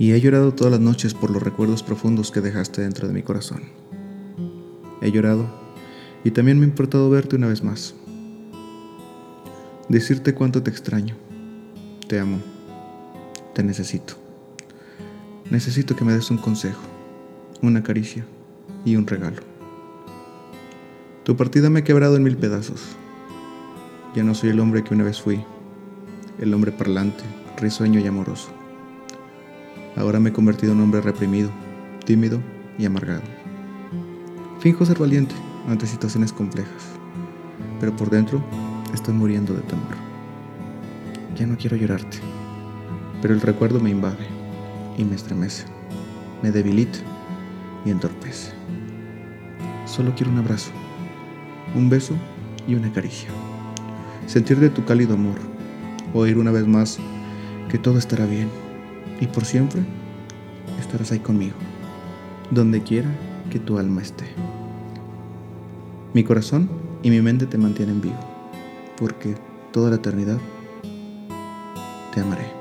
Y 0.00 0.12
he 0.12 0.20
llorado 0.22 0.54
todas 0.54 0.70
las 0.70 0.80
noches 0.80 1.12
por 1.12 1.30
los 1.30 1.42
recuerdos 1.42 1.82
profundos 1.82 2.30
que 2.30 2.40
dejaste 2.40 2.80
dentro 2.80 3.06
de 3.06 3.12
mi 3.12 3.22
corazón. 3.22 3.64
He 5.02 5.10
llorado 5.12 5.46
y 6.24 6.30
también 6.30 6.58
me 6.58 6.64
ha 6.64 6.68
importado 6.70 7.10
verte 7.10 7.36
una 7.36 7.48
vez 7.48 7.62
más. 7.62 7.94
Decirte 9.90 10.32
cuánto 10.32 10.62
te 10.62 10.70
extraño. 10.70 11.16
Te 12.08 12.18
amo. 12.18 12.38
Te 13.54 13.62
necesito. 13.62 14.14
Necesito 15.50 15.94
que 15.94 16.06
me 16.06 16.14
des 16.14 16.30
un 16.30 16.38
consejo, 16.38 16.80
una 17.60 17.82
caricia 17.82 18.24
y 18.86 18.96
un 18.96 19.06
regalo. 19.06 19.42
Tu 21.24 21.36
partida 21.36 21.68
me 21.68 21.80
ha 21.80 21.84
quebrado 21.84 22.16
en 22.16 22.22
mil 22.22 22.38
pedazos. 22.38 22.80
Ya 24.14 24.22
no 24.22 24.34
soy 24.34 24.48
el 24.48 24.60
hombre 24.60 24.82
que 24.82 24.94
una 24.94 25.04
vez 25.04 25.20
fui, 25.20 25.44
el 26.38 26.54
hombre 26.54 26.72
parlante, 26.72 27.22
risueño 27.58 28.00
y 28.00 28.06
amoroso. 28.06 28.59
Ahora 29.96 30.20
me 30.20 30.30
he 30.30 30.32
convertido 30.32 30.72
en 30.72 30.78
un 30.78 30.84
hombre 30.84 31.00
reprimido, 31.00 31.50
tímido 32.04 32.40
y 32.78 32.86
amargado. 32.86 33.22
Finjo 34.60 34.84
ser 34.84 34.98
valiente 34.98 35.34
ante 35.68 35.86
situaciones 35.86 36.32
complejas, 36.32 36.84
pero 37.80 37.94
por 37.96 38.08
dentro 38.08 38.42
estoy 38.94 39.14
muriendo 39.14 39.54
de 39.54 39.62
temor. 39.62 39.96
Ya 41.36 41.46
no 41.46 41.56
quiero 41.56 41.76
llorarte, 41.76 42.18
pero 43.20 43.34
el 43.34 43.40
recuerdo 43.40 43.80
me 43.80 43.90
invade 43.90 44.26
y 44.96 45.04
me 45.04 45.16
estremece, 45.16 45.64
me 46.42 46.50
debilita 46.50 46.98
y 47.84 47.90
entorpece. 47.90 48.52
Solo 49.86 50.14
quiero 50.14 50.30
un 50.30 50.38
abrazo, 50.38 50.70
un 51.74 51.90
beso 51.90 52.14
y 52.68 52.74
una 52.74 52.92
caricia. 52.92 53.28
Sentir 54.26 54.60
de 54.60 54.70
tu 54.70 54.84
cálido 54.84 55.14
amor, 55.14 55.38
oír 56.14 56.38
una 56.38 56.52
vez 56.52 56.66
más 56.66 56.98
que 57.68 57.78
todo 57.78 57.98
estará 57.98 58.26
bien 58.26 58.48
y 59.20 59.26
por 59.26 59.44
siempre 59.44 59.82
estarás 60.80 61.12
ahí 61.12 61.20
conmigo, 61.20 61.56
donde 62.50 62.82
quiera 62.82 63.10
que 63.50 63.58
tu 63.58 63.78
alma 63.78 64.02
esté. 64.02 64.24
Mi 66.14 66.24
corazón 66.24 66.68
y 67.02 67.10
mi 67.10 67.20
mente 67.20 67.46
te 67.46 67.58
mantienen 67.58 68.00
vivo, 68.00 68.18
porque 68.96 69.34
toda 69.72 69.90
la 69.90 69.96
eternidad 69.96 70.38
te 72.12 72.20
amaré. 72.20 72.60